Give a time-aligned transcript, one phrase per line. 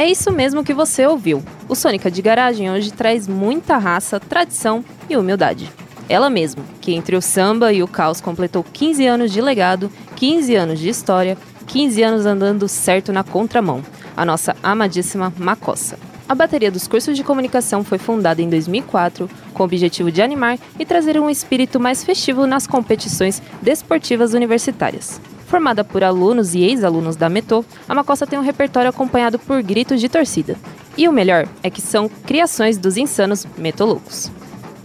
[0.00, 1.42] É isso mesmo que você ouviu.
[1.68, 5.70] O Sônica de Garagem hoje traz muita raça, tradição e humildade.
[6.08, 10.56] Ela mesma, que entre o samba e o caos completou 15 anos de legado, 15
[10.56, 11.36] anos de história,
[11.66, 13.82] 15 anos andando certo na contramão.
[14.16, 15.98] A nossa amadíssima Macossa.
[16.26, 20.58] A bateria dos cursos de comunicação foi fundada em 2004 com o objetivo de animar
[20.78, 25.20] e trazer um espírito mais festivo nas competições desportivas universitárias.
[25.50, 30.00] Formada por alunos e ex-alunos da Metô, a Macossa tem um repertório acompanhado por gritos
[30.00, 30.54] de torcida.
[30.96, 34.30] E o melhor é que são criações dos insanos Metoloucos.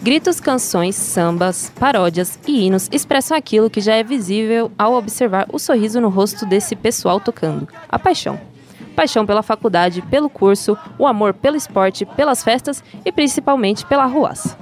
[0.01, 5.59] Gritos, canções, sambas, paródias e hinos expressam aquilo que já é visível ao observar o
[5.59, 8.39] sorriso no rosto desse pessoal tocando: a paixão.
[8.95, 14.57] Paixão pela faculdade, pelo curso, o amor pelo esporte, pelas festas e principalmente pela ruaça.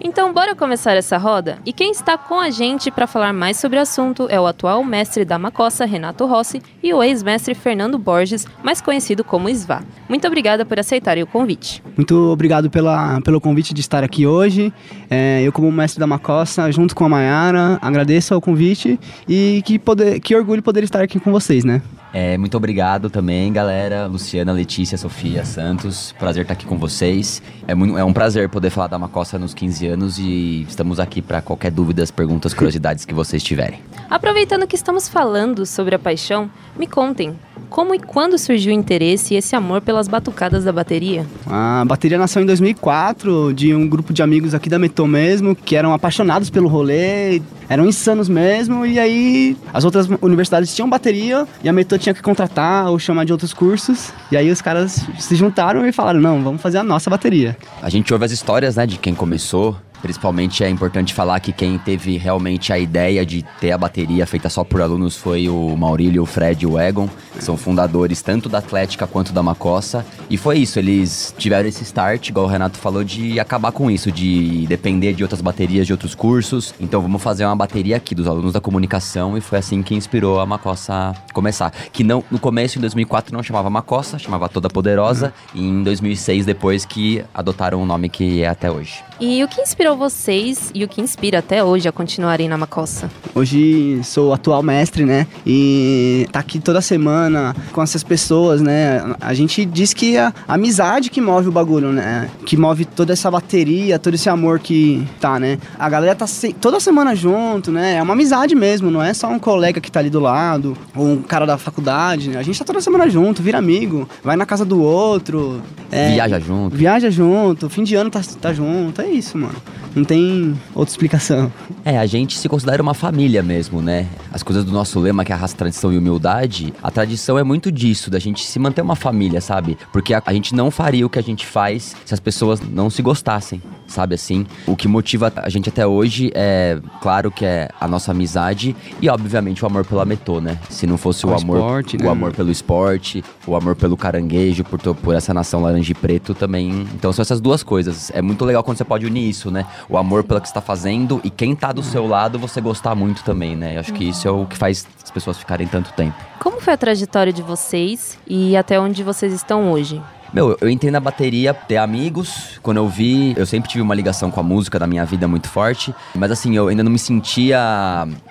[0.00, 1.58] Então, bora começar essa roda?
[1.66, 4.84] E quem está com a gente para falar mais sobre o assunto é o atual
[4.84, 9.82] mestre da Macossa, Renato Rossi, e o ex-mestre Fernando Borges, mais conhecido como Sva.
[10.08, 11.82] Muito obrigada por aceitarem o convite.
[11.96, 14.72] Muito obrigado pela, pelo convite de estar aqui hoje.
[15.10, 19.80] É, eu, como mestre da Macossa, junto com a Mayara, agradeço o convite e que,
[19.80, 21.82] poder, que orgulho poder estar aqui com vocês, né?
[22.12, 24.06] É, muito obrigado também, galera.
[24.06, 26.14] Luciana, Letícia, Sofia, Santos.
[26.18, 27.42] Prazer estar aqui com vocês.
[27.66, 31.20] É, muito, é um prazer poder falar da Macossa nos 15 anos e estamos aqui
[31.20, 33.80] para qualquer dúvidas, perguntas, curiosidades que vocês tiverem.
[34.08, 39.34] Aproveitando que estamos falando sobre a paixão, me contem, como e quando surgiu o interesse
[39.34, 41.26] e esse amor pelas batucadas da bateria?
[41.46, 45.76] A bateria nasceu em 2004 de um grupo de amigos aqui da Metô mesmo, que
[45.76, 51.68] eram apaixonados pelo rolê, eram insanos mesmo, e aí as outras universidades tinham bateria e
[51.68, 55.34] a Metô tinha que contratar ou chamar de outros cursos, e aí os caras se
[55.36, 57.56] juntaram e falaram: não, vamos fazer a nossa bateria.
[57.82, 61.78] A gente ouve as histórias, né, de quem começou, Principalmente é importante falar que quem
[61.78, 66.22] teve realmente a ideia de ter a bateria feita só por alunos foi o Maurílio,
[66.22, 70.04] o Fred e o Egon, que são fundadores tanto da Atlética quanto da Macossa.
[70.30, 74.10] E foi isso, eles tiveram esse start, igual o Renato falou, de acabar com isso,
[74.12, 76.74] de depender de outras baterias de outros cursos.
[76.80, 80.40] Então vamos fazer uma bateria aqui dos alunos da comunicação e foi assim que inspirou
[80.40, 81.72] a Macossa a começar.
[81.92, 85.32] Que não, no começo, em 2004, não chamava Macossa, chamava Toda Poderosa.
[85.54, 85.60] Uhum.
[85.60, 89.02] E em 2006, depois que adotaram o nome que é até hoje.
[89.20, 93.10] E o que inspirou vocês e o que inspira até hoje a continuarem na Macossa?
[93.34, 95.26] Hoje sou atual mestre, né?
[95.46, 99.02] E tá aqui toda semana com essas pessoas, né?
[99.20, 102.28] A gente diz que é a amizade que move o bagulho, né?
[102.44, 105.58] Que move toda essa bateria, todo esse amor que tá, né?
[105.78, 106.52] A galera tá se...
[106.52, 107.96] toda semana junto, né?
[107.96, 111.06] É uma amizade mesmo, não é só um colega que tá ali do lado, ou
[111.06, 112.38] um cara da faculdade, né?
[112.38, 115.62] A gente tá toda semana junto, vira amigo, vai na casa do outro.
[115.90, 116.12] É...
[116.14, 116.76] viaja junto.
[116.76, 119.56] Viaja junto, fim de ano tá, tá junto, é isso, mano.
[119.98, 121.52] Não tem outra explicação.
[121.84, 124.06] É, a gente se considera uma família mesmo, né?
[124.32, 127.42] As coisas do nosso lema, que é a raça, tradição e humildade, a tradição é
[127.42, 129.76] muito disso, da gente se manter uma família, sabe?
[129.92, 132.88] Porque a, a gente não faria o que a gente faz se as pessoas não
[132.88, 134.46] se gostassem sabe assim?
[134.66, 139.08] O que motiva a gente até hoje é, claro que é a nossa amizade e
[139.08, 140.58] obviamente o amor pela Metô, né?
[140.68, 142.08] Se não fosse o, o amor, esporte, o né?
[142.08, 146.86] amor pelo esporte, o amor pelo caranguejo, por, por essa nação laranja e preto também.
[146.94, 148.12] Então são essas duas coisas.
[148.14, 149.66] É muito legal quando você pode unir isso, né?
[149.88, 153.24] O amor pelo que está fazendo e quem tá do seu lado você gostar muito
[153.24, 153.76] também, né?
[153.76, 156.14] Eu acho que isso é o que faz as pessoas ficarem tanto tempo.
[156.38, 160.02] Como foi a trajetória de vocês e até onde vocês estão hoje?
[160.32, 162.58] Meu, eu entrei na bateria ter amigos.
[162.62, 165.48] Quando eu vi, eu sempre tive uma ligação com a música da minha vida muito
[165.48, 165.94] forte.
[166.14, 167.58] Mas assim, eu ainda não me sentia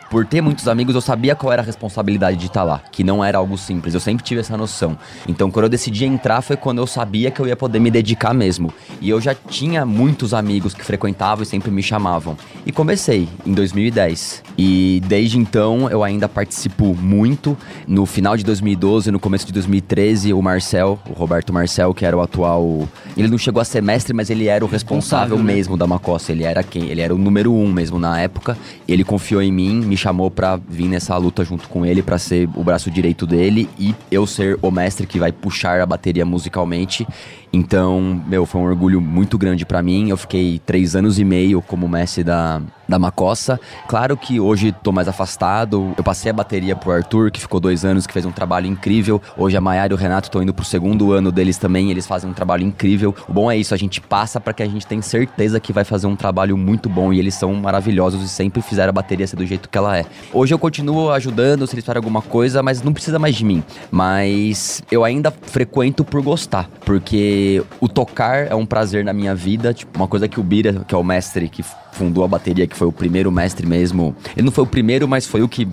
[0.09, 3.23] por ter muitos amigos, eu sabia qual era a responsabilidade de estar lá, que não
[3.23, 3.93] era algo simples.
[3.93, 4.97] Eu sempre tive essa noção.
[5.27, 8.33] Então, quando eu decidi entrar, foi quando eu sabia que eu ia poder me dedicar
[8.33, 8.73] mesmo.
[9.01, 12.37] E eu já tinha muitos amigos que frequentavam e sempre me chamavam.
[12.65, 14.43] E comecei em 2010.
[14.57, 17.57] E desde então eu ainda participo muito.
[17.85, 22.15] No final de 2012, no começo de 2013, o Marcel, o Roberto Marcel, que era
[22.15, 22.87] o atual.
[23.15, 25.53] Ele não chegou a semestre, mas ele era o responsável, responsável né?
[25.53, 26.31] mesmo da Macossa.
[26.31, 26.89] Ele era quem?
[26.89, 28.57] Ele era o número um mesmo na época.
[28.87, 32.49] Ele confiou em mim, me chamou pra vir nessa luta junto com ele, para ser
[32.55, 37.07] o braço direito dele e eu ser o mestre que vai puxar a bateria musicalmente.
[37.51, 40.09] Então, meu, foi um orgulho muito grande para mim.
[40.09, 43.59] Eu fiquei três anos e meio como mestre da, da Macossa.
[43.87, 45.93] Claro que hoje tô mais afastado.
[45.97, 49.21] Eu passei a bateria pro Arthur, que ficou dois anos, que fez um trabalho incrível.
[49.37, 51.91] Hoje a Maiara e o Renato estão indo pro segundo ano deles também.
[51.91, 53.13] Eles fazem um trabalho incrível.
[53.27, 55.83] O bom é isso, a gente passa para que a gente tenha certeza que vai
[55.83, 57.11] fazer um trabalho muito bom.
[57.11, 60.05] E eles são maravilhosos e sempre fizeram a bateria ser do jeito que ela é.
[60.33, 63.63] Hoje eu continuo ajudando se eles fizerem alguma coisa, mas não precisa mais de mim.
[63.91, 69.73] Mas eu ainda frequento por gostar, porque o tocar é um prazer na minha vida,
[69.73, 72.75] tipo, uma coisa que o Bira, que é o mestre que fundou a bateria, que
[72.75, 74.15] foi o primeiro mestre mesmo.
[74.35, 75.67] Ele não foi o primeiro, mas foi o que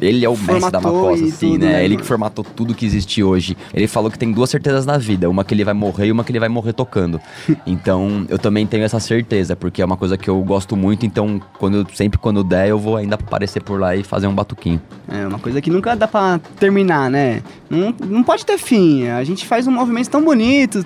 [0.00, 1.72] ele é o mestre da Formatou Macosa, e assim, tudo, né?
[1.72, 3.56] né, Ele que formatou tudo que existe hoje.
[3.72, 6.24] Ele falou que tem duas certezas na vida, uma que ele vai morrer e uma
[6.24, 7.20] que ele vai morrer tocando.
[7.66, 11.40] então, eu também tenho essa certeza, porque é uma coisa que eu gosto muito, então
[11.58, 14.80] quando sempre quando der eu vou ainda aparecer por lá e fazer um batuquinho.
[15.08, 17.42] É uma coisa que nunca dá pra terminar, né?
[17.70, 19.08] Não, não pode ter fim.
[19.08, 20.84] A gente faz um movimento tão bonito,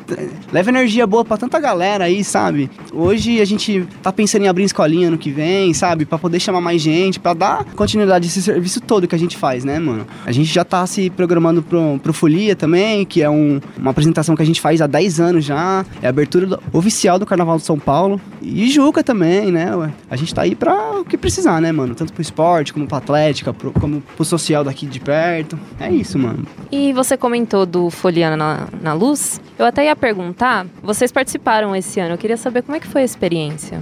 [0.53, 2.71] leva energia boa pra tanta galera aí, sabe?
[2.93, 6.05] Hoje a gente tá pensando em abrir escolinha ano que vem, sabe?
[6.05, 9.37] Pra poder chamar mais gente, pra dar continuidade a esse serviço todo que a gente
[9.37, 10.07] faz, né, mano?
[10.25, 14.35] A gente já tá se programando pro, pro Folia também, que é um- uma apresentação
[14.37, 15.85] que a gente faz há 10 anos já.
[16.03, 18.21] É a abertura do- oficial do Carnaval de São Paulo.
[18.43, 19.75] E Juca também, né?
[19.77, 19.91] ué?
[20.11, 21.95] A gente tá aí pra o que precisar, né, mano?
[21.95, 25.59] Tanto pro esporte, como pra atlética, pro- como pro social daqui de perto.
[25.79, 26.45] É isso, mano.
[26.71, 29.41] E você comentou do Foliana na, na Luz.
[29.59, 33.03] Eu até ia perguntar, vocês participaram esse ano, eu queria saber como é que foi
[33.03, 33.81] a experiência.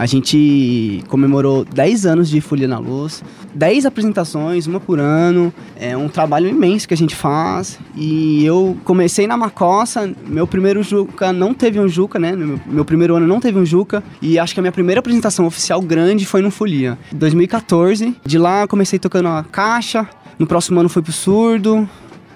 [0.00, 3.22] A gente comemorou 10 anos de Folia na Luz,
[3.54, 5.52] 10 apresentações, uma por ano.
[5.76, 7.78] É um trabalho imenso que a gente faz.
[7.94, 12.34] E eu comecei na Macossa, meu primeiro Juca não teve um Juca, né?
[12.34, 14.02] Meu, meu primeiro ano não teve um Juca.
[14.22, 18.16] E acho que a minha primeira apresentação oficial grande foi no Folia, 2014.
[18.24, 20.08] De lá comecei tocando a caixa,
[20.38, 21.86] no próximo ano fui pro surdo,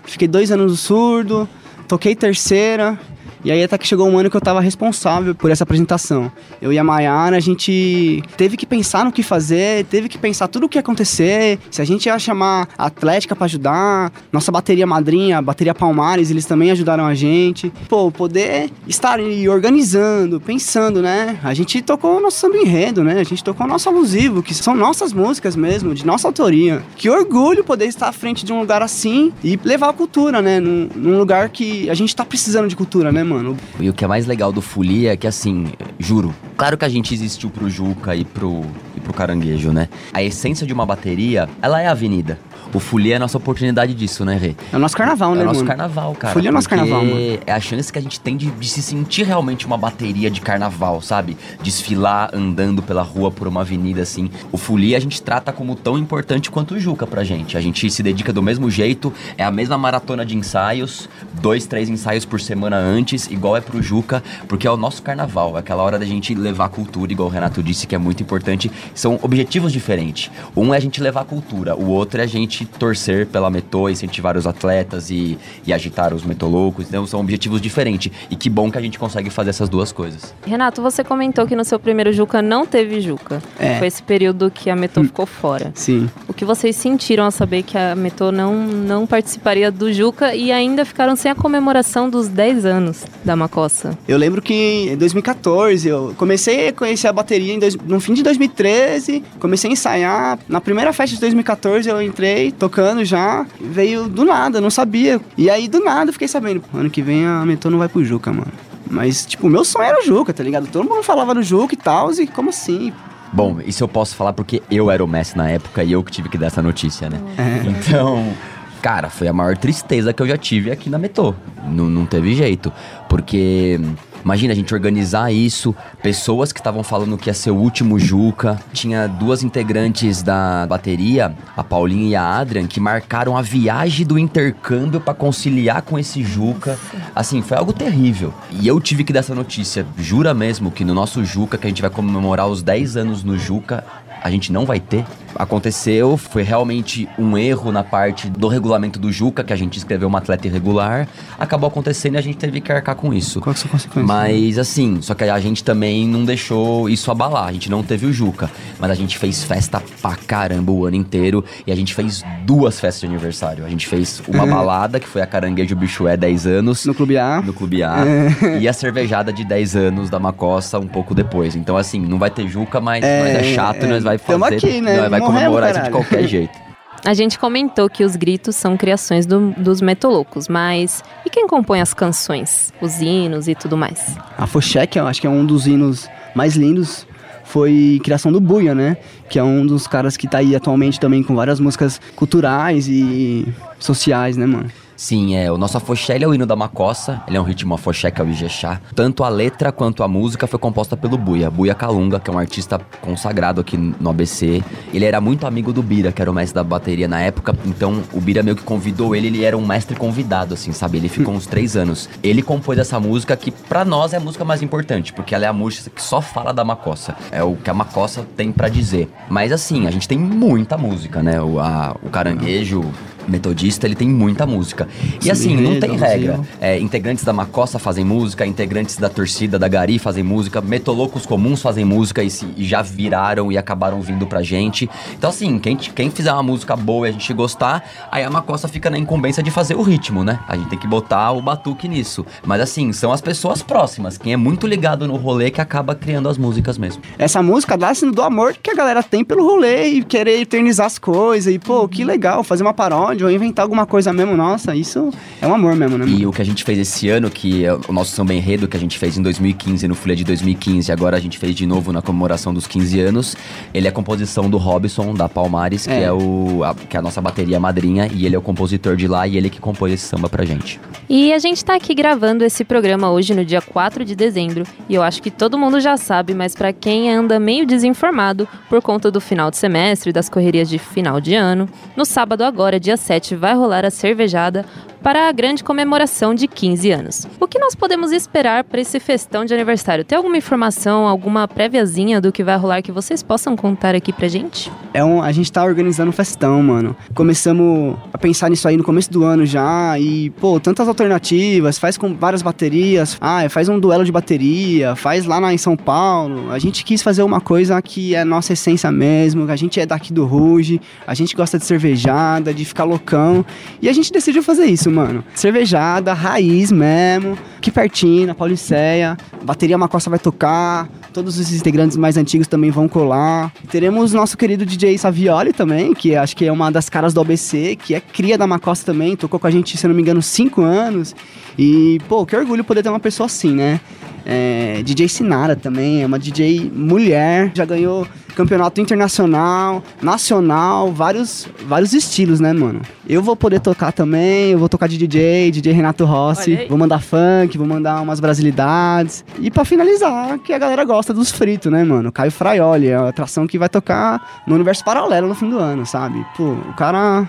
[0.05, 1.49] fiquei dois anos no surdo,
[1.89, 2.99] toquei terceira.
[3.45, 6.33] E aí até que chegou um ano que eu tava responsável por essa apresentação.
[6.63, 10.49] Eu e a Maiara, a gente teve que pensar no que fazer, teve que pensar
[10.49, 14.51] tudo o que ia acontecer, se a gente ia chamar a Atlética pra ajudar, nossa
[14.51, 17.71] bateria madrinha, a bateria Palmares, eles também ajudaram a gente.
[17.87, 21.39] Pô, poder estar aí organizando, pensando, né?
[21.45, 23.21] A gente tocou o nosso samba enredo, né?
[23.21, 26.83] A gente tocou o nosso alusivo, que são nossas músicas mesmo, de nossa autoria.
[26.97, 30.61] Que orgulho poder estar à frente de um lugar assim e levar a cultura, né?
[30.61, 33.34] Num, num lugar que a gente tá precisando de cultura, né, mano?
[33.81, 36.89] E o que é mais legal do Folia é que, assim, juro, claro que a
[36.89, 38.63] gente existiu pro Juca e pro,
[38.97, 39.89] e pro Caranguejo, né?
[40.13, 42.39] A essência de uma bateria, ela é a avenida.
[42.73, 44.57] O Folia é a nossa oportunidade disso, né, Rê?
[44.73, 45.69] É o nosso carnaval, É né, o nosso mano?
[45.69, 46.35] carnaval, cara.
[46.35, 47.39] Folia é nosso porque carnaval, mano.
[47.47, 50.41] É a chance que a gente tem de, de se sentir realmente uma bateria de
[50.41, 51.37] carnaval, sabe?
[51.63, 54.29] Desfilar andando pela rua por uma avenida assim.
[54.51, 57.57] O Folia a gente trata como tão importante quanto o Juca pra gente.
[57.57, 61.09] A gente se dedica do mesmo jeito, é a mesma maratona de ensaios,
[61.41, 65.57] dois, três ensaios por semana antes, igual é pro Juca, porque é o nosso carnaval.
[65.57, 68.23] É aquela hora da gente levar a cultura, igual o Renato disse, que é muito
[68.23, 68.71] importante.
[68.95, 70.31] São objetivos diferentes.
[70.57, 73.89] Um é a gente levar a cultura, o outro é a gente torcer pela Metô,
[73.89, 76.87] incentivar os atletas e, e agitar os metolocos.
[76.87, 78.13] Então são objetivos diferentes.
[78.31, 80.35] E que bom que a gente consegue fazer essas duas coisas.
[80.47, 83.43] Renato, você comentou que no seu primeiro Juca não teve Juca.
[83.59, 83.79] É.
[83.79, 85.73] Foi esse período que a Metô ficou fora.
[85.75, 86.09] Sim.
[86.29, 90.53] O que vocês sentiram ao saber que a Metô não, não participaria do Juca e
[90.53, 93.97] ainda ficaram sem a comemoração dos 10 anos da Macossa?
[94.07, 96.34] Eu lembro que em 2014 eu comecei
[96.69, 100.39] a conhecer a bateria dois- no fim de 2013, comecei a ensaiar.
[100.49, 105.21] Na primeira festa de 2014 eu entrei tocando já, veio do nada, não sabia.
[105.37, 108.05] E aí do nada eu fiquei sabendo, ano que vem a Metô não vai pro
[108.05, 108.53] Juca, mano.
[108.91, 110.67] Mas, tipo, o meu sonho era o Juca, tá ligado?
[110.69, 112.93] Todo mundo falava do Juca e tal, e como assim?
[113.33, 116.13] Bom, isso eu posso falar porque eu era o Messi na época e eu que
[116.13, 117.19] tive que dar essa notícia, né?
[117.67, 118.33] Então,
[118.81, 121.35] cara, foi a maior tristeza que eu já tive aqui na Metô.
[121.67, 122.73] Não, não teve jeito.
[123.09, 123.81] Porque,
[124.25, 128.59] imagina a gente organizar isso, pessoas que estavam falando que ia ser o último Juca.
[128.73, 134.19] Tinha duas integrantes da bateria, a Paulinha e a Adrian, que marcaram a viagem do
[134.19, 136.79] intercâmbio pra conciliar com esse Juca.
[137.15, 138.33] Assim, foi algo terrível.
[138.51, 139.87] E eu tive que dar essa notícia.
[139.99, 143.39] Jura mesmo que no nosso Juca, que a gente vai comemorar os 10 anos no
[143.39, 143.85] Juca,
[144.23, 145.05] a gente não vai ter.
[145.37, 150.09] Aconteceu, foi realmente um erro na parte do regulamento do Juca, que a gente escreveu
[150.09, 151.07] uma atleta irregular.
[151.39, 153.41] Acabou acontecendo e a gente teve que arcar com isso.
[153.41, 154.07] Qual que são as consequências?
[154.07, 157.49] Mas assim, só que a gente também não deixou isso abalar.
[157.49, 160.97] A gente não teve o Juca, mas a gente fez festa pra caramba o ano
[160.97, 163.65] inteiro e a gente fez duas festas de aniversário.
[163.65, 166.87] A gente fez uma balada, que foi a Caranguejo Bichué 10 anos.
[166.87, 167.43] No Clube A?
[167.43, 167.99] No Clube A.
[168.61, 171.55] e a cervejada de 10 anos da Macossa um pouco depois.
[171.55, 174.19] Então, assim, não vai ter Juca, mas mas é, É, chato e é, nós vai
[174.19, 174.33] fazer.
[174.33, 174.97] tamo aqui, né?
[175.01, 176.53] Nós vai comemorar isso de qualquer jeito.
[177.07, 181.83] A gente comentou que os gritos são criações do- dos metolocos, mas e quem compõe
[181.83, 184.17] as canções, os hinos e tudo mais?
[184.39, 187.07] A Focheck, eu acho que é um dos hinos mais lindos.
[187.45, 188.97] Foi criação do Buia, né?
[189.29, 193.47] Que é um dos caras que tá aí atualmente também com várias músicas culturais e
[193.79, 194.71] sociais, né, mano?
[194.97, 195.51] Sim, é.
[195.51, 197.23] O nosso afoxé é o hino da Macossa.
[197.27, 198.81] Ele é um ritmo afoxé que é o Ijexá.
[198.95, 201.51] Tanto a letra quanto a música foi composta pelo Buia.
[201.51, 204.63] Buia Calunga, que é um artista consagrado aqui no ABC.
[204.93, 207.55] Ele era muito amigo do Bira, que era o mestre da bateria na época.
[207.65, 209.27] Então o Bira meio que convidou ele.
[209.27, 210.99] Ele era um mestre convidado, assim, sabe?
[210.99, 212.09] Ele ficou uns três anos.
[212.23, 215.49] Ele compôs essa música que para nós é a música mais importante, porque ela é
[215.49, 217.17] a música que só fala da Macossa.
[217.31, 219.11] É o que a Macossa tem para dizer.
[219.29, 221.41] Mas assim, a gente tem muita música, né?
[221.41, 222.85] O, a, o caranguejo
[223.29, 224.89] metodista, ele tem muita música.
[225.25, 226.41] E assim, não tem regra.
[226.61, 231.63] É, integrantes da Macossa fazem música, integrantes da torcida da Gari fazem música, metolocos comuns
[231.63, 234.89] fazem música e, se, e já viraram e acabaram vindo pra gente.
[235.17, 238.69] Então assim, quem, quem fizer uma música boa e a gente gostar, aí a Macossa
[238.69, 240.41] fica na incumbência de fazer o ritmo, né?
[240.49, 242.25] A gente tem que botar o batuque nisso.
[242.45, 246.29] Mas assim, são as pessoas próximas, quem é muito ligado no rolê que acaba criando
[246.29, 247.03] as músicas mesmo.
[247.19, 250.87] Essa música dá assim do amor que a galera tem pelo rolê e querer eternizar
[250.87, 254.75] as coisas e pô, que legal, fazer uma paródia ou inventar alguma coisa mesmo, nossa,
[254.75, 256.07] isso é um amor mesmo, né?
[256.09, 258.77] E o que a gente fez esse ano, que é o nosso samba enredo que
[258.77, 261.93] a gente fez em 2015, no Folha de 2015, agora a gente fez de novo
[261.93, 263.37] na comemoração dos 15 anos,
[263.73, 265.99] ele é composição do Robson, da Palmares, é.
[265.99, 268.97] que é o a, que é a nossa bateria madrinha, e ele é o compositor
[268.97, 270.81] de lá e ele que compôs esse samba pra gente.
[271.09, 274.95] E a gente tá aqui gravando esse programa hoje no dia 4 de dezembro, e
[274.95, 279.11] eu acho que todo mundo já sabe, mas para quem anda meio desinformado por conta
[279.11, 283.37] do final de semestre, das correrias de final de ano, no sábado agora, dia 7,
[283.37, 284.65] vai rolar a cervejada
[285.05, 287.29] para a grande comemoração de 15 anos.
[287.39, 290.03] O que nós podemos esperar para esse festão de aniversário?
[290.03, 294.29] Tem alguma informação, alguma préviazinha do que vai rolar que vocês possam contar aqui pra
[294.29, 294.73] gente?
[294.95, 296.97] É um, a gente tá organizando um festão, mano.
[297.15, 301.99] Começamos a pensar nisso aí no começo do ano já e, pô, tantas alternativas, faz
[301.99, 306.51] com várias baterias, ah, faz um duelo de bateria, faz lá na, em São Paulo.
[306.51, 310.15] A gente quis fazer uma coisa que é nossa essência mesmo, a gente é daqui
[310.15, 313.45] do Ruge, a gente gosta de cervejada, de ficar loucão,
[313.83, 315.25] e a gente decidiu fazer isso, mano.
[315.35, 319.17] Cervejada, raiz mesmo, aqui pertinho, na Pauliceia.
[319.43, 323.53] Bateria Macossa vai tocar, todos os integrantes mais antigos também vão colar.
[323.71, 327.77] Teremos nosso querido DJ Savioli também, que acho que é uma das caras do OBC,
[327.77, 330.63] que é cria da Macossa também, tocou com a gente, se não me engano, cinco
[330.63, 331.15] anos.
[331.59, 333.81] E, pô, que orgulho poder ter uma pessoa assim, né?
[334.27, 341.93] É, DJ Sinara também, é uma DJ mulher, já ganhou campeonato internacional, nacional, vários, vários
[341.93, 342.81] estilos, né, mano?
[343.07, 347.01] Eu vou poder tocar também, eu vou tocar de DJ, DJ Renato Rossi, vou mandar
[347.01, 349.25] funk, vou mandar umas brasilidades.
[349.39, 352.11] E para finalizar, que a galera gosta dos fritos, né, mano?
[352.11, 355.85] Caio Fraioli, é a atração que vai tocar no universo paralelo no fim do ano,
[355.85, 356.25] sabe?
[356.37, 357.29] Pô, o cara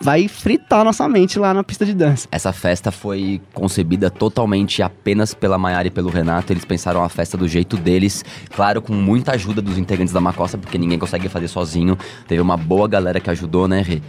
[0.00, 2.28] vai fritar nossa mente lá na pista de dança.
[2.30, 6.52] Essa festa foi concebida totalmente apenas pela Maiara e pelo Renato.
[6.52, 10.56] Eles pensaram a festa do jeito deles, claro, com muita ajuda dos integrantes da Macossa,
[10.56, 11.98] porque ninguém consegue fazer sozinho.
[12.26, 14.00] Teve uma boa galera que ajudou, né, Rê?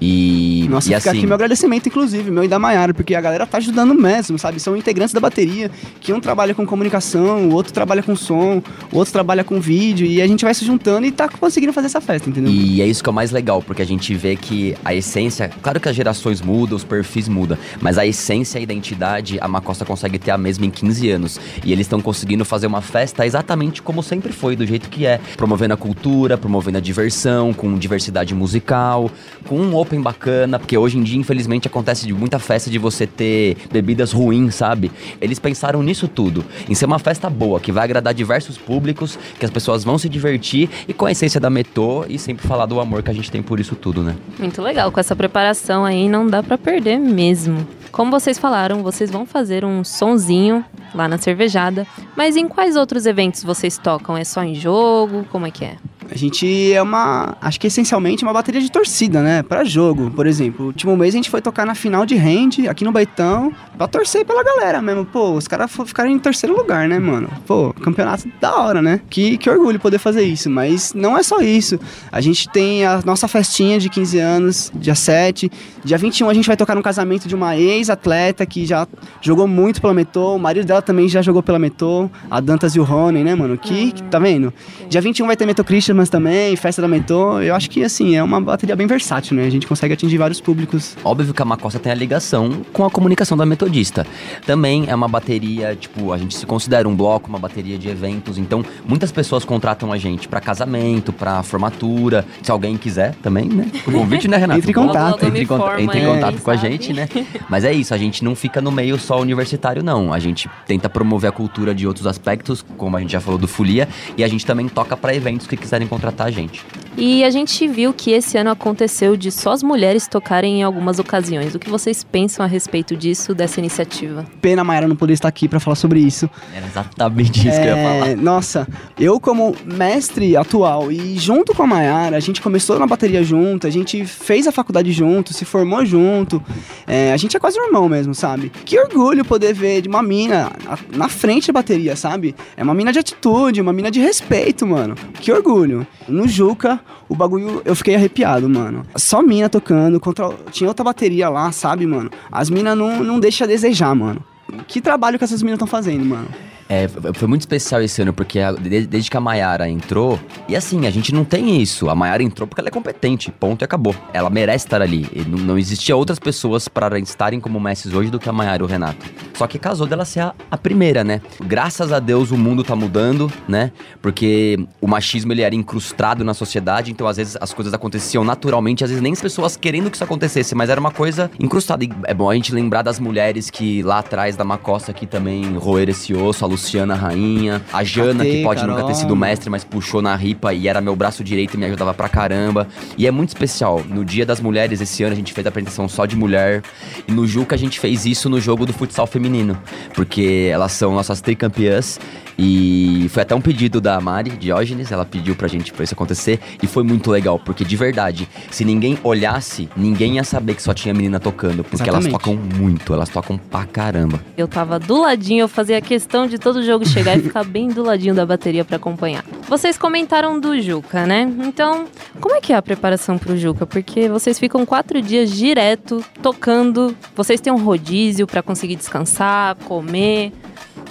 [0.00, 3.20] E, Nossa, e fica assim, aqui meu agradecimento, inclusive, meu e da Maiara, porque a
[3.20, 4.60] galera tá ajudando mesmo, sabe?
[4.60, 8.62] São integrantes da bateria, que um trabalha com comunicação, o outro trabalha com som,
[8.92, 11.86] o outro trabalha com vídeo, e a gente vai se juntando e tá conseguindo fazer
[11.86, 12.52] essa festa, entendeu?
[12.52, 15.50] E é isso que é o mais legal, porque a gente vê que a essência,
[15.62, 19.48] claro que as gerações mudam, os perfis mudam, mas a essência e a identidade, a
[19.48, 21.40] Macosta consegue ter a mesma em 15 anos.
[21.64, 25.20] E eles estão conseguindo fazer uma festa exatamente como sempre foi, do jeito que é,
[25.36, 29.10] promovendo a cultura, promovendo a diversão, com diversidade musical,
[29.46, 33.56] com um bacana, porque hoje em dia, infelizmente, acontece de muita festa de você ter
[33.70, 34.90] bebidas ruins, sabe?
[35.20, 39.44] Eles pensaram nisso tudo, em ser uma festa boa, que vai agradar diversos públicos, que
[39.44, 42.80] as pessoas vão se divertir e com a essência da Metô e sempre falar do
[42.80, 44.16] amor que a gente tem por isso tudo, né?
[44.38, 47.66] Muito legal, com essa preparação aí não dá para perder mesmo.
[47.90, 50.64] Como vocês falaram, vocês vão fazer um sonzinho
[50.94, 54.16] lá na cervejada, mas em quais outros eventos vocês tocam?
[54.16, 55.24] É só em jogo?
[55.30, 55.76] Como é que é?
[56.10, 57.36] A gente é uma.
[57.40, 59.42] Acho que essencialmente uma bateria de torcida, né?
[59.42, 60.64] Pra jogo, por exemplo.
[60.64, 63.86] O último mês a gente foi tocar na final de hand aqui no Baitão pra
[63.86, 65.04] torcer pela galera mesmo.
[65.04, 67.28] Pô, os caras ficaram em terceiro lugar, né, mano?
[67.46, 69.00] Pô, campeonato da hora, né?
[69.10, 70.48] Que, que orgulho poder fazer isso.
[70.48, 71.78] Mas não é só isso.
[72.10, 75.50] A gente tem a nossa festinha de 15 anos, dia 7.
[75.84, 78.86] Dia 21 a gente vai tocar no casamento de uma ex-atleta que já
[79.20, 80.36] jogou muito pela Metô.
[80.36, 82.08] O marido dela também já jogou pela Metô.
[82.30, 83.58] A Dantas e o Rony, né, mano?
[83.58, 84.52] Que, que tá vendo?
[84.88, 87.42] Dia 21 vai ter Metô Christian também, festa da Mentor.
[87.42, 89.44] Eu acho que, assim, é uma bateria bem versátil, né?
[89.44, 90.96] A gente consegue atingir vários públicos.
[91.04, 94.06] Óbvio que a Macossa tem a ligação com a comunicação da Metodista.
[94.46, 98.38] Também é uma bateria, tipo, a gente se considera um bloco, uma bateria de eventos.
[98.38, 102.24] Então, muitas pessoas contratam a gente para casamento, para formatura.
[102.42, 103.70] Se alguém quiser também, né?
[103.86, 104.58] O convite, né, Renato?
[104.58, 105.26] Entre em contato.
[105.26, 107.08] Entre, conta, entre em contato com a gente, né?
[107.48, 110.12] Mas é isso, a gente não fica no meio só universitário, não.
[110.12, 113.48] A gente tenta promover a cultura de outros aspectos, como a gente já falou do
[113.48, 116.64] Folia, e a gente também toca para eventos que quiserem contratar a gente.
[117.00, 120.98] E a gente viu que esse ano aconteceu de só as mulheres tocarem em algumas
[120.98, 121.54] ocasiões.
[121.54, 124.26] O que vocês pensam a respeito disso, dessa iniciativa?
[124.42, 126.28] Pena a Mayara não poder estar aqui para falar sobre isso.
[126.52, 128.08] Era exatamente isso é, que eu ia falar.
[128.08, 128.66] É, nossa,
[128.98, 133.68] eu como mestre atual e junto com a Mayara, a gente começou na bateria junto,
[133.68, 136.42] a gente fez a faculdade junto, se formou junto.
[136.84, 138.50] É, a gente é quase um irmão mesmo, sabe?
[138.64, 140.50] Que orgulho poder ver de uma mina
[140.92, 142.34] na frente da bateria, sabe?
[142.56, 144.96] É uma mina de atitude, uma mina de respeito, mano.
[145.20, 145.77] Que orgulho.
[146.08, 148.84] No Juca, o bagulho, eu fiquei arrepiado, mano.
[148.96, 150.30] Só mina tocando, contra...
[150.50, 152.10] tinha outra bateria lá, sabe, mano?
[152.30, 154.22] As minas não, não deixam a desejar, mano.
[154.66, 156.28] Que trabalho que essas minas estão fazendo, mano?
[156.68, 160.86] É, foi muito especial esse ano, porque a, desde que a Mayara entrou, e assim,
[160.86, 161.88] a gente não tem isso.
[161.88, 163.94] A Mayara entrou porque ela é competente, ponto e acabou.
[164.12, 165.08] Ela merece estar ali.
[165.26, 168.66] Não, não existia outras pessoas para estarem como mestres hoje do que a Mayara e
[168.66, 169.06] o Renato.
[169.34, 171.22] Só que casou dela ser a, a, primeira, né?
[171.40, 173.72] Graças a Deus o mundo tá mudando, né?
[174.02, 178.84] Porque o machismo ele era incrustado na sociedade, então às vezes as coisas aconteciam naturalmente,
[178.84, 181.84] às vezes nem as pessoas querendo que isso acontecesse, mas era uma coisa incrustada.
[181.84, 185.56] E é bom a gente lembrar das mulheres que lá atrás da Macosta aqui também
[185.56, 188.74] roeram esse osso, a Luciana Rainha, a Jana, que pode Carol.
[188.74, 191.66] nunca ter sido mestre, mas puxou na ripa e era meu braço direito e me
[191.66, 192.66] ajudava pra caramba.
[192.98, 193.82] E é muito especial.
[193.88, 196.62] No Dia das Mulheres, esse ano, a gente fez a apresentação só de mulher.
[197.06, 199.56] E no Juca, a gente fez isso no jogo do futsal feminino.
[199.94, 201.98] Porque elas são nossas tricampeãs
[202.38, 206.38] e foi até um pedido da Mari Diógenes, ela pediu pra gente pra isso acontecer
[206.62, 210.72] e foi muito legal, porque de verdade, se ninguém olhasse, ninguém ia saber que só
[210.72, 212.08] tinha menina tocando, porque Exatamente.
[212.10, 214.20] elas tocam muito, elas tocam pra caramba.
[214.36, 217.82] Eu tava do ladinho, eu fazia questão de todo jogo chegar e ficar bem do
[217.82, 219.22] ladinho da bateria para acompanhar.
[219.46, 221.30] Vocês comentaram do Juca, né?
[221.44, 221.84] Então,
[222.22, 223.66] como é que é a preparação pro Juca?
[223.66, 230.32] Porque vocês ficam quatro dias direto tocando, vocês têm um rodízio para conseguir descansar, comer.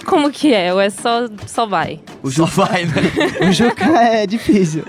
[0.06, 0.72] Como que é?
[0.72, 2.02] Ou é só, só vai?
[2.22, 3.02] O Juca, só vai, né?
[3.50, 4.84] o Juca é difícil.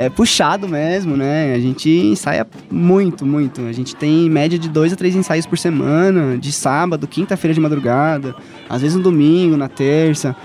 [0.00, 1.52] É puxado mesmo, né?
[1.54, 3.62] A gente ensaia muito, muito.
[3.62, 7.58] A gente tem média de dois a três ensaios por semana, de sábado, quinta-feira de
[7.58, 8.32] madrugada,
[8.70, 10.36] às vezes no domingo, na terça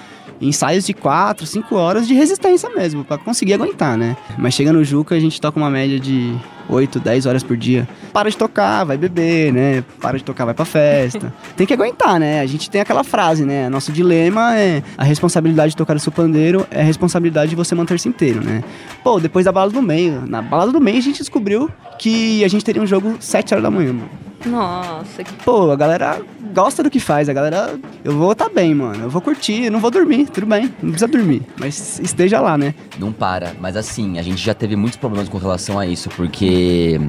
[0.41, 4.17] ensaios de 4, 5 horas de resistência mesmo, para conseguir aguentar, né?
[4.37, 6.33] Mas chega no Juca, a gente toca uma média de
[6.69, 7.87] 8, 10 horas por dia.
[8.11, 9.83] Para de tocar, vai beber, né?
[9.99, 11.33] Para de tocar, vai pra festa.
[11.55, 12.41] tem que aguentar, né?
[12.41, 13.69] A gente tem aquela frase, né?
[13.69, 17.75] Nosso dilema é a responsabilidade de tocar o seu pandeiro é a responsabilidade de você
[17.75, 18.63] manter-se inteiro, né?
[19.03, 22.47] Pô, depois da balada do meio, na balada do meio a gente descobriu que a
[22.47, 24.09] gente teria um jogo 7 horas da manhã, mano.
[24.45, 25.33] Nossa, que...
[25.43, 26.21] Pô, a galera
[26.53, 27.79] gosta do que faz, a galera.
[28.03, 29.05] Eu vou estar tá bem, mano.
[29.05, 30.73] Eu vou curtir, eu não vou dormir, tudo bem.
[30.81, 31.41] Não precisa dormir.
[31.57, 32.75] Mas esteja lá, né?
[32.99, 33.53] Não para.
[33.59, 36.99] Mas assim, a gente já teve muitos problemas com relação a isso, porque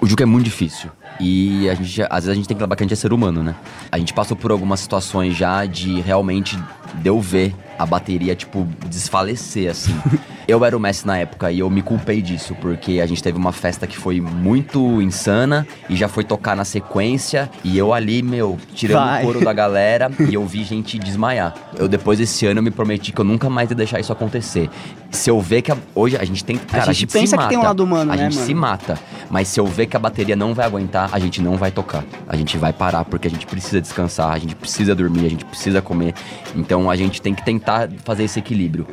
[0.00, 0.90] o jogo é muito difícil.
[1.20, 3.12] E a gente, às vezes a gente tem que lembrar que a gente é ser
[3.12, 3.54] humano, né?
[3.90, 6.58] A gente passou por algumas situações já de realmente
[6.94, 9.94] deu ver a bateria, tipo, desfalecer, assim.
[10.46, 13.38] eu era o Messi na época e eu me culpei disso, porque a gente teve
[13.38, 18.22] uma festa que foi muito insana e já foi tocar na sequência e eu ali,
[18.22, 19.22] meu, tirando Vai.
[19.22, 21.54] o couro da galera e eu vi gente desmaiar.
[21.76, 24.68] Eu depois desse ano eu me prometi que eu nunca mais ia deixar isso acontecer.
[25.12, 27.36] Se eu ver que a, hoje a gente tem, cara, a gente, a gente pensa
[27.36, 28.46] que tem um lado humano, a né, gente mano?
[28.46, 28.98] se mata,
[29.30, 32.04] mas se eu ver que a bateria não vai aguentar, a gente não vai tocar.
[32.26, 35.44] A gente vai parar porque a gente precisa descansar, a gente precisa dormir, a gente
[35.44, 36.14] precisa comer.
[36.56, 38.86] Então a gente tem que tentar fazer esse equilíbrio.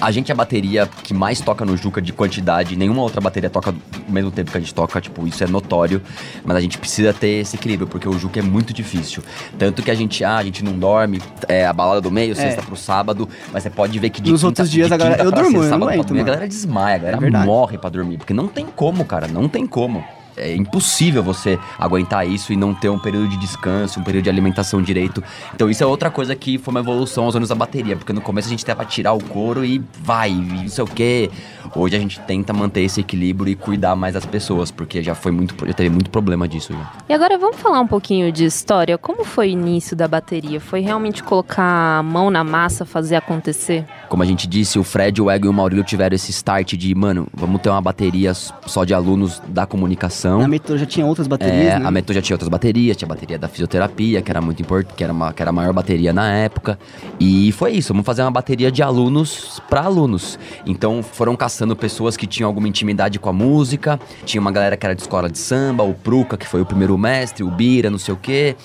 [0.00, 3.50] A gente é a bateria que mais toca no Juca de quantidade, nenhuma outra bateria
[3.50, 6.02] toca ao mesmo tempo que a gente toca, tipo, isso é notório,
[6.44, 9.22] mas a gente precisa ter esse equilíbrio, porque o Juca é muito difícil.
[9.58, 12.34] Tanto que a gente, ah, a gente não dorme, é a balada do meio, é.
[12.34, 15.22] sexta pro sábado, mas você pode ver que de Nos quinta, outros dias a galera,
[15.22, 18.34] eu durmo, eu não aguento, a galera desmaia, a galera é morre pra dormir, porque
[18.34, 20.04] não tem como, cara, não tem como
[20.42, 24.30] é impossível você aguentar isso e não ter um período de descanso, um período de
[24.30, 25.22] alimentação direito.
[25.54, 28.20] Então isso é outra coisa que foi uma evolução aos anos da bateria, porque no
[28.20, 31.30] começo a gente tava tirar o couro e vai, e não sei o quê.
[31.74, 35.32] Hoje a gente tenta manter esse equilíbrio e cuidar mais das pessoas, porque já foi
[35.32, 36.92] muito, já teve muito problema disso já.
[37.08, 38.98] E agora vamos falar um pouquinho de história.
[38.98, 40.60] Como foi o início da bateria?
[40.60, 43.84] Foi realmente colocar a mão na massa, fazer acontecer?
[44.08, 46.94] Como a gente disse, o Fred, o Ego e o Maurílio tiveram esse start de,
[46.94, 50.31] mano, vamos ter uma bateria só de alunos da comunicação.
[50.40, 51.86] Na Metrô já tinha outras baterias, é, né?
[51.86, 54.94] A Metrô já tinha outras baterias, tinha a bateria da fisioterapia, que era muito importante,
[54.94, 56.78] que era, uma, que era a maior bateria na época.
[57.18, 60.38] E foi isso, vamos fazer uma bateria de alunos para alunos.
[60.66, 64.86] Então foram caçando pessoas que tinham alguma intimidade com a música, tinha uma galera que
[64.86, 67.98] era de escola de samba, o Pruca, que foi o primeiro mestre, o Bira, não
[67.98, 68.56] sei o quê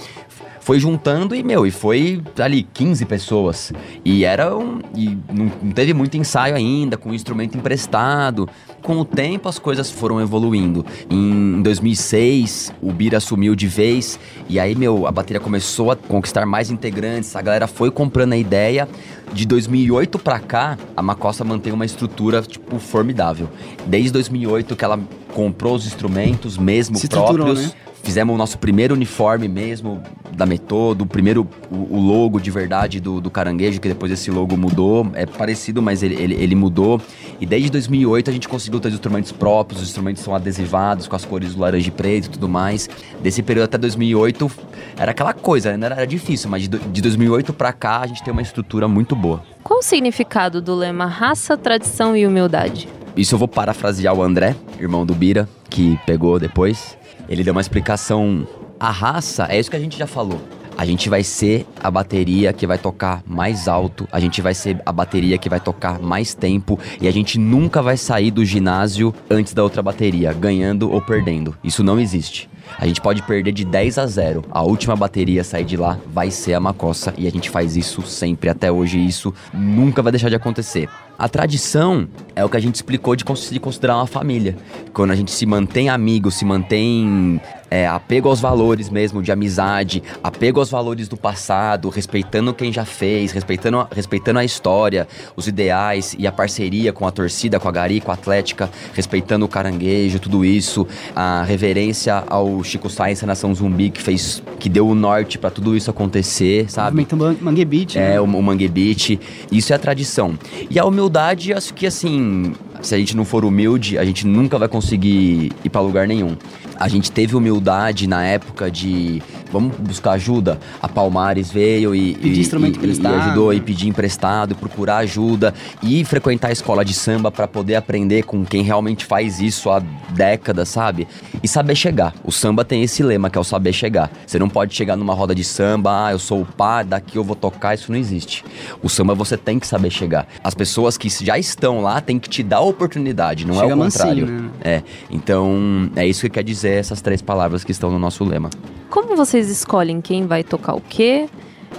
[0.67, 3.71] foi juntando e, meu, e foi ali 15 pessoas.
[4.03, 4.81] E era um.
[4.93, 8.49] E não, não teve muito ensaio ainda, com instrumento emprestado.
[8.83, 10.85] Com o tempo as coisas foram evoluindo.
[11.09, 14.19] Em 2006, o Bira assumiu de vez.
[14.49, 17.33] E aí, meu, a bateria começou a conquistar mais integrantes.
[17.37, 18.89] A galera foi comprando a ideia.
[19.31, 23.47] De 2008 para cá, a Macossa mantém uma estrutura, tipo, formidável.
[23.85, 24.99] Desde 2008 que ela
[25.37, 27.61] comprou os instrumentos mesmo Se próprios.
[27.61, 27.71] né?
[28.01, 30.01] Fizemos o nosso primeiro uniforme mesmo
[30.35, 34.31] da Metodo, o primeiro o, o logo de verdade do, do caranguejo, que depois esse
[34.31, 35.05] logo mudou.
[35.13, 36.99] É parecido, mas ele, ele, ele, mudou.
[37.39, 41.15] E desde 2008 a gente conseguiu ter os instrumentos próprios, os instrumentos são adesivados com
[41.15, 42.89] as cores do laranja e preto e tudo mais.
[43.21, 44.49] Desse período até 2008
[44.97, 45.85] era aquela coisa, né?
[45.85, 49.43] Era difícil, mas de, de 2008 para cá a gente tem uma estrutura muito boa.
[49.63, 52.96] Qual o significado do lema raça, tradição e humildade?
[53.17, 56.95] Isso eu vou parafrasear o André, irmão do Bira, que pegou depois.
[57.27, 58.47] Ele deu uma explicação.
[58.79, 60.39] A raça é isso que a gente já falou.
[60.77, 64.79] A gente vai ser a bateria que vai tocar mais alto, a gente vai ser
[64.85, 69.11] a bateria que vai tocar mais tempo e a gente nunca vai sair do ginásio
[69.27, 71.57] antes da outra bateria, ganhando ou perdendo.
[71.63, 72.47] Isso não existe.
[72.77, 74.45] A gente pode perder de 10 a 0.
[74.51, 77.75] A última bateria a sair de lá vai ser a Macossa e a gente faz
[77.75, 79.03] isso sempre até hoje.
[79.03, 80.89] Isso nunca vai deixar de acontecer.
[81.17, 84.55] A tradição é o que a gente explicou de se considerar uma família.
[84.93, 90.01] Quando a gente se mantém amigo, se mantém é, apego aos valores mesmo, de amizade,
[90.23, 96.15] apego aos valores do passado, respeitando quem já fez, respeitando, respeitando a história, os ideais
[96.17, 100.19] e a parceria com a torcida, com a Gari, com a Atlética, respeitando o caranguejo,
[100.19, 104.95] tudo isso, a reverência ao Chico Sainz, a Nação Zumbi, que fez, que deu o
[104.95, 107.05] norte para tudo isso acontecer, sabe?
[107.11, 107.95] O Mangue Beat.
[107.95, 108.21] É, né?
[108.21, 109.19] o, o Mangue Beat.
[109.51, 110.37] Isso é a tradição.
[110.69, 114.57] E a humildade, acho que assim, se a gente não for humilde, a gente nunca
[114.57, 116.35] vai conseguir ir para lugar nenhum.
[116.79, 120.59] A gente teve humildade na época de vamos buscar ajuda.
[120.81, 123.15] A Palmares veio e, pedir instrumento e, emprestado.
[123.15, 127.75] e ajudou e pedir emprestado, procurar ajuda e frequentar a escola de samba para poder
[127.75, 131.07] aprender com quem realmente faz isso há décadas, sabe?
[131.41, 132.13] E saber chegar.
[132.23, 134.11] O samba tem esse lema que é o saber chegar.
[134.25, 137.23] Você não pode chegar numa roda de samba, ah, eu sou o pá, daqui eu
[137.23, 138.43] vou tocar, isso não existe.
[138.83, 140.27] O samba você tem que saber chegar.
[140.43, 143.75] As pessoas que já estão lá têm que te dar a oportunidade, não Chega é
[143.75, 144.27] o contrário.
[144.27, 144.51] Mansinho, né?
[144.63, 144.83] É.
[145.09, 148.49] Então, é isso que quer dizer essas três palavras que estão no nosso lema.
[148.89, 151.27] Como vocês escolhem quem vai tocar o quê?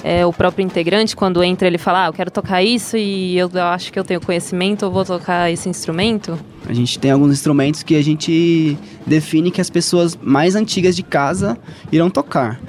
[0.04, 3.50] É, o próprio integrante, quando entra, ele fala: Ah, eu quero tocar isso e eu,
[3.52, 6.38] eu acho que eu tenho conhecimento, eu vou tocar esse instrumento?
[6.68, 11.02] A gente tem alguns instrumentos que a gente define que as pessoas mais antigas de
[11.02, 11.58] casa
[11.90, 12.60] irão tocar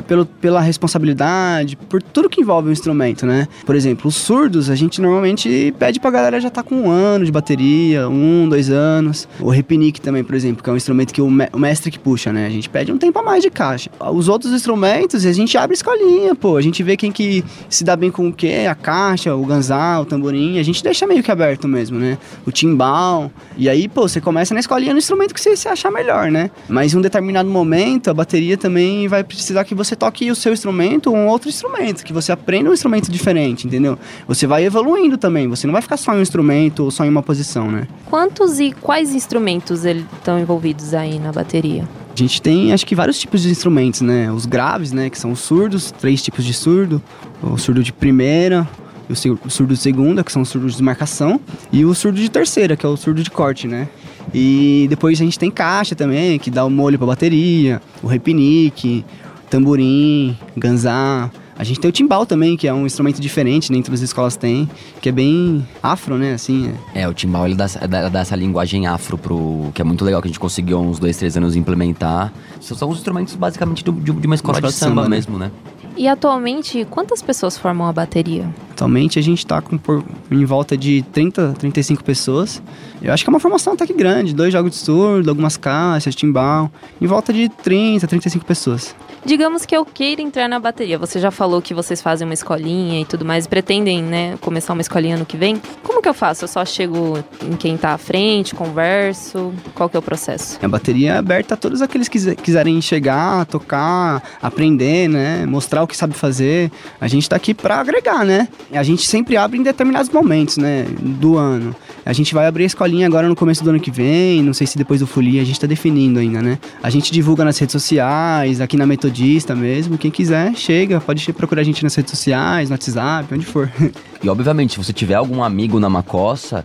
[0.00, 3.46] pelo, pela responsabilidade, por tudo que envolve o instrumento, né?
[3.66, 7.24] Por exemplo, os surdos, a gente normalmente pede pra galera já tá com um ano
[7.24, 9.28] de bateria, um, dois anos.
[9.40, 11.98] O repinique também, por exemplo, que é um instrumento que o, me o mestre que
[11.98, 12.46] puxa, né?
[12.46, 13.90] A gente pede um tempo a mais de caixa.
[14.12, 16.56] Os outros instrumentos, a gente abre escolinha, pô.
[16.56, 20.02] A gente vê quem que se dá bem com o quê, a caixa, o ganzal,
[20.02, 20.58] o tamborim.
[20.58, 22.16] A gente deixa meio que aberto mesmo, né?
[22.46, 23.30] O timbal.
[23.56, 26.50] E aí, pô, você começa na escolinha no instrumento que você, você achar melhor, né?
[26.68, 30.52] Mas em um determinado momento, a bateria também vai precisar que você toque o seu
[30.52, 33.98] instrumento ou um outro instrumento, que você aprenda um instrumento diferente, entendeu?
[34.26, 37.08] Você vai evoluindo também, você não vai ficar só em um instrumento ou só em
[37.08, 37.86] uma posição, né?
[38.08, 41.88] Quantos e quais instrumentos estão envolvidos aí na bateria?
[42.14, 44.30] A gente tem, acho que, vários tipos de instrumentos, né?
[44.30, 45.08] Os graves, né?
[45.08, 47.02] Que são os surdos, três tipos de surdo.
[47.42, 48.68] O surdo de primeira,
[49.08, 51.40] o surdo de segunda, que são os surdos de marcação.
[51.72, 53.88] E o surdo de terceira, que é o surdo de corte, né?
[54.32, 57.80] E depois a gente tem caixa também, que dá o molho pra bateria.
[58.02, 59.04] O repinique,
[59.52, 61.30] tamborim, ganzá.
[61.56, 64.34] A gente tem o timbal também, que é um instrumento diferente, nem todas as escolas
[64.34, 64.68] têm,
[65.00, 66.72] que é bem afro, né, assim.
[66.94, 69.70] É, o timbal, ele dá, dá, dá, essa linguagem afro pro...
[69.74, 72.32] que é muito legal, que a gente conseguiu uns dois, três anos implementar.
[72.60, 75.08] São os instrumentos, basicamente, de, de uma escola, de, de samba, samba né?
[75.16, 75.50] mesmo, né?
[75.96, 78.48] E atualmente, quantas pessoas formam a bateria?
[78.72, 82.62] Atualmente a gente está com por, em volta de 30, 35 pessoas.
[83.02, 86.14] Eu acho que é uma formação até que grande, dois jogos de surdo, algumas caixas,
[86.14, 88.94] timbal, em volta de 30, 35 pessoas.
[89.24, 90.98] Digamos que eu queira entrar na bateria.
[90.98, 94.82] Você já falou que vocês fazem uma escolinha e tudo mais, pretendem, né, começar uma
[94.82, 95.62] escolinha ano que vem.
[95.82, 96.44] Como que eu faço?
[96.44, 99.52] Eu só chego em quem tá à frente, converso?
[99.74, 100.58] Qual que é o processo?
[100.60, 105.86] A bateria é aberta a todos aqueles que quiserem chegar, tocar, aprender, né, mostrar o
[105.86, 106.72] que sabe fazer.
[107.00, 108.48] A gente tá aqui para agregar, né?
[108.72, 111.74] A gente sempre abre em determinados momentos, né, do ano.
[112.04, 114.66] A gente vai abrir a escolinha agora no começo do ano que vem, não sei
[114.66, 116.58] se depois do Folia, a gente tá definindo ainda, né?
[116.82, 119.96] A gente divulga nas redes sociais, aqui na Metodista mesmo.
[119.96, 123.70] Quem quiser, chega, pode procurar a gente nas redes sociais, no WhatsApp, onde for.
[124.22, 126.64] E obviamente, se você tiver algum amigo na Macossa,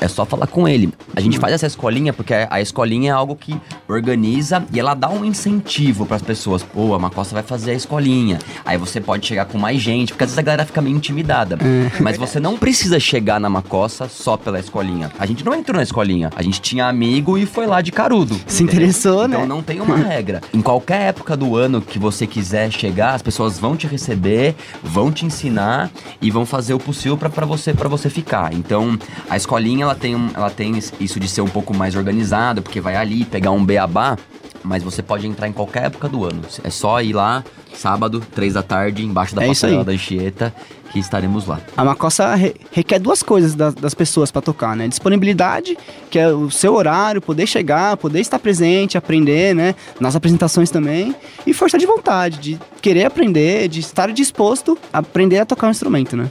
[0.00, 0.90] é só falar com ele.
[1.14, 3.54] A gente faz essa escolinha porque a escolinha é algo que
[3.86, 6.62] organiza e ela dá um incentivo para as pessoas.
[6.62, 8.38] Pô, a Macossa vai fazer a escolinha.
[8.64, 11.56] Aí você pode chegar com mais gente, porque às vezes a galera fica meio intimidada.
[11.56, 12.02] É.
[12.02, 14.73] Mas você não precisa chegar na Macossa só pela escolinha.
[15.18, 16.30] A gente não entrou na escolinha.
[16.34, 18.34] A gente tinha amigo e foi lá de carudo.
[18.46, 18.82] Se entendeu?
[18.82, 19.36] interessou, né?
[19.36, 20.40] Então não tem uma regra.
[20.52, 25.12] Em qualquer época do ano que você quiser chegar, as pessoas vão te receber, vão
[25.12, 28.52] te ensinar e vão fazer o possível para você para você ficar.
[28.52, 32.80] Então, a escolinha ela tem, ela tem isso de ser um pouco mais organizada, porque
[32.80, 34.16] vai ali pegar um beabá,
[34.62, 36.40] mas você pode entrar em qualquer época do ano.
[36.62, 40.54] É só ir lá, sábado, três da tarde, embaixo da É passarela da Anchieta,
[40.94, 41.60] que estaremos lá.
[41.76, 44.86] A Macossa re- requer duas coisas das, das pessoas para tocar, né?
[44.86, 45.76] Disponibilidade,
[46.08, 49.74] que é o seu horário, poder chegar, poder estar presente, aprender, né?
[49.98, 51.12] Nas apresentações também.
[51.44, 55.70] E força de vontade, de querer aprender, de estar disposto a aprender a tocar um
[55.72, 56.30] instrumento, né?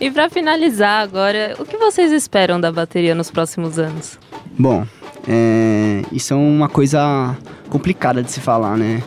[0.00, 4.18] E pra finalizar agora, o que vocês esperam da bateria nos próximos anos?
[4.58, 4.86] Bom,
[5.28, 7.36] é, isso é uma coisa
[7.68, 9.02] complicada de se falar, né?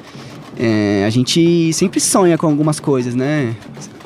[0.57, 3.55] É, a gente sempre sonha com algumas coisas, né?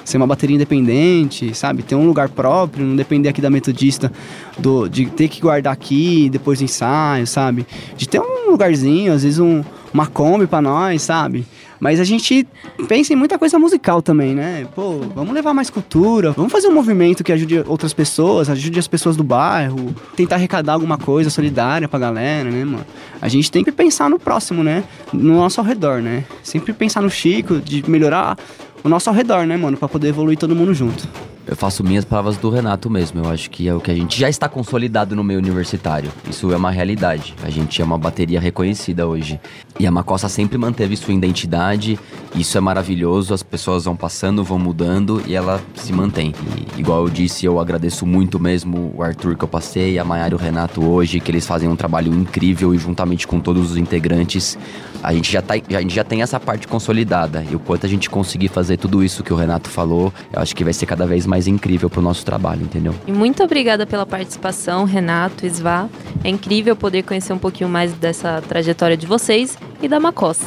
[0.10, 1.84] Ser uma bateria independente, sabe?
[1.84, 4.12] Ter um lugar próprio, não depender aqui da metodista,
[4.58, 7.63] do, de ter que guardar aqui depois do ensaio, sabe?
[7.95, 11.45] De ter um lugarzinho, às vezes um, uma Kombi pra nós, sabe?
[11.80, 12.45] Mas a gente
[12.88, 14.67] pensa em muita coisa musical também, né?
[14.76, 18.88] Pô, vamos levar mais cultura, vamos fazer um movimento que ajude outras pessoas, ajude as
[18.88, 22.86] pessoas do bairro, tentar arrecadar alguma coisa solidária pra galera, né, mano?
[23.22, 24.84] A gente tem que pensar no próximo, né?
[25.13, 26.26] No nosso ao redor, né?
[26.43, 28.38] Sempre pensar no Chico, de melhorar
[28.84, 29.78] o nosso ao redor, né, mano?
[29.78, 31.08] Pra poder evoluir todo mundo junto.
[31.49, 33.25] Eu faço minhas palavras do Renato mesmo.
[33.25, 36.12] Eu acho que é o que a gente já está consolidado no meio universitário.
[36.29, 37.33] Isso é uma realidade.
[37.41, 39.41] A gente é uma bateria reconhecida hoje.
[39.79, 41.99] E a Macossa sempre manteve sua identidade.
[42.35, 43.33] Isso é maravilhoso.
[43.33, 46.35] As pessoas vão passando, vão mudando e ela se mantém.
[46.77, 50.35] E, igual eu disse, eu agradeço muito mesmo o Arthur que eu passei, a Maiara
[50.35, 53.77] e o Renato hoje, que eles fazem um trabalho incrível e juntamente com todos os
[53.77, 54.55] integrantes,
[55.01, 57.43] a gente já, tá, a gente já tem essa parte consolidada.
[57.49, 60.55] E o quanto a gente conseguir fazer tudo isso que o Renato falou, eu acho
[60.55, 62.93] que vai ser cada vez mais incrível pro nosso trabalho, entendeu?
[63.08, 65.88] E muito obrigada pela participação, Renato, Svá.
[66.23, 70.45] É incrível poder conhecer um pouquinho mais dessa trajetória de vocês e da Macossa.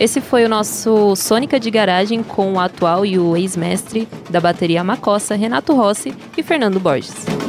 [0.00, 4.82] Esse foi o nosso Sônica de Garagem com o atual e o ex-mestre da bateria
[4.82, 7.39] Macossa, Renato Rossi e Fernando Borges.